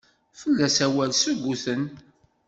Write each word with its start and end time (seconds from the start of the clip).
Fell-as 0.39 0.77
awal 0.85 1.11
suguten. 1.21 1.81